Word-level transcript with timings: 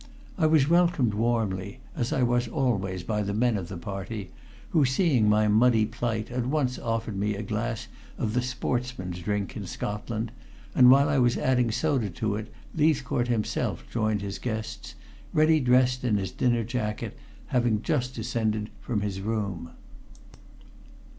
I 0.35 0.47
was 0.47 0.67
welcomed 0.67 1.13
warmly, 1.13 1.79
as 1.95 2.11
I 2.11 2.23
was 2.23 2.47
always 2.47 3.03
by 3.03 3.21
the 3.21 3.35
men 3.35 3.55
of 3.55 3.67
the 3.67 3.77
party, 3.77 4.31
who 4.69 4.83
seeing 4.83 5.29
my 5.29 5.47
muddy 5.47 5.85
plight 5.85 6.31
at 6.31 6.47
once 6.47 6.79
offered 6.79 7.15
me 7.15 7.35
a 7.35 7.43
glass 7.43 7.87
of 8.17 8.33
the 8.33 8.41
sportsman's 8.41 9.19
drink 9.19 9.55
in 9.55 9.67
Scotland, 9.67 10.31
and 10.73 10.89
while 10.89 11.07
I 11.07 11.19
was 11.19 11.37
adding 11.37 11.69
soda 11.69 12.09
to 12.09 12.33
it 12.35 12.51
Leithcourt 12.75 13.27
himself 13.27 13.83
joined 13.91 14.23
his 14.23 14.39
guests, 14.39 14.95
ready 15.33 15.59
dressed 15.59 16.03
in 16.03 16.17
his 16.17 16.31
dinner 16.31 16.63
jacket, 16.63 17.15
having 17.49 17.83
just 17.83 18.15
descended 18.15 18.71
from 18.81 19.01
his 19.01 19.21
room. 19.21 19.69